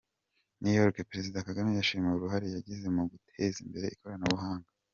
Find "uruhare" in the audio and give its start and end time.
2.15-2.47